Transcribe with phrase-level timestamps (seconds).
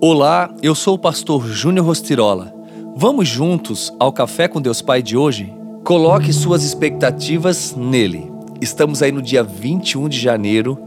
[0.00, 2.54] Olá, eu sou o pastor Júnior Rostirola.
[2.94, 5.52] Vamos juntos ao Café com Deus Pai de hoje?
[5.82, 8.30] Coloque suas expectativas nele.
[8.60, 10.78] Estamos aí no dia 21 de janeiro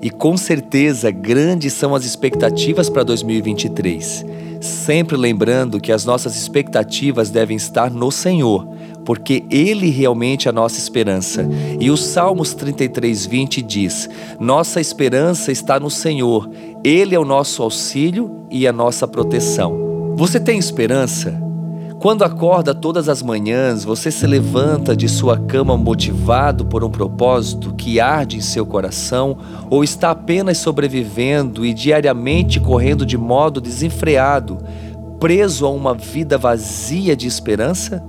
[0.00, 4.24] e com certeza grandes são as expectativas para 2023.
[4.62, 8.66] Sempre lembrando que as nossas expectativas devem estar no Senhor,
[9.04, 11.46] porque Ele realmente é a nossa esperança.
[11.78, 14.08] E o Salmos 33, 20 diz:
[14.40, 16.50] Nossa esperança está no Senhor,
[16.82, 20.14] Ele é o nosso auxílio e a nossa proteção.
[20.16, 21.42] Você tem esperança?
[22.04, 27.72] Quando acorda todas as manhãs, você se levanta de sua cama motivado por um propósito
[27.72, 29.38] que arde em seu coração
[29.70, 34.58] ou está apenas sobrevivendo e diariamente correndo de modo desenfreado,
[35.18, 38.04] preso a uma vida vazia de esperança?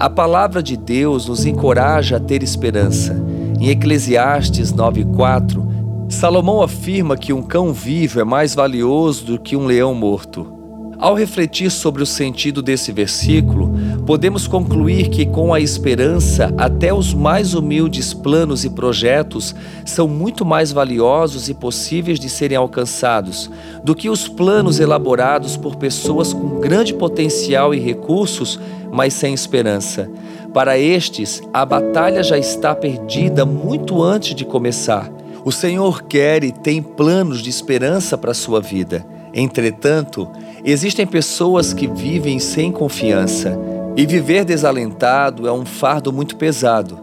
[0.00, 3.14] A palavra de Deus nos encoraja a ter esperança.
[3.60, 5.62] Em Eclesiastes 9:4,
[6.08, 10.50] Salomão afirma que um cão vivo é mais valioso do que um leão morto.
[10.98, 13.74] Ao refletir sobre o sentido desse versículo,
[14.06, 20.44] podemos concluir que, com a esperança, até os mais humildes planos e projetos são muito
[20.44, 23.50] mais valiosos e possíveis de serem alcançados
[23.84, 28.58] do que os planos elaborados por pessoas com grande potencial e recursos
[28.90, 30.10] mas sem esperança.
[30.52, 35.10] Para estes, a batalha já está perdida muito antes de começar.
[35.44, 39.06] O Senhor quer e tem planos de esperança para a sua vida.
[39.32, 40.28] Entretanto,
[40.64, 43.56] existem pessoas que vivem sem confiança.
[43.96, 46.98] E viver desalentado é um fardo muito pesado.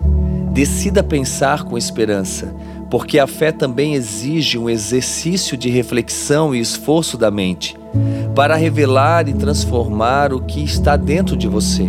[0.52, 2.56] Decida pensar com esperança,
[2.90, 7.78] porque a fé também exige um exercício de reflexão e esforço da mente
[8.34, 11.88] para revelar e transformar o que está dentro de você.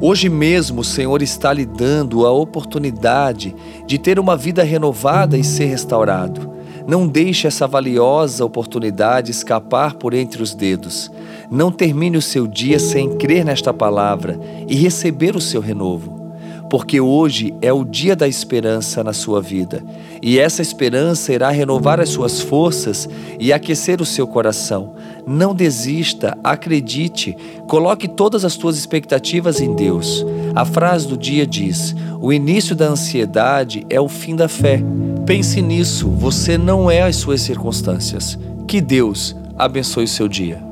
[0.00, 3.54] Hoje mesmo o Senhor está lhe dando a oportunidade
[3.86, 6.51] de ter uma vida renovada e ser restaurado.
[6.86, 11.10] Não deixe essa valiosa oportunidade escapar por entre os dedos.
[11.50, 14.38] Não termine o seu dia sem crer nesta palavra
[14.68, 16.22] e receber o seu renovo
[16.72, 19.84] porque hoje é o dia da esperança na sua vida,
[20.22, 23.06] e essa esperança irá renovar as suas forças
[23.38, 24.94] e aquecer o seu coração.
[25.26, 27.36] Não desista, acredite,
[27.68, 30.24] coloque todas as suas expectativas em Deus.
[30.54, 34.82] A frase do dia diz: O início da ansiedade é o fim da fé.
[35.34, 38.38] Pense nisso, você não é as suas circunstâncias.
[38.68, 40.71] Que Deus abençoe o seu dia.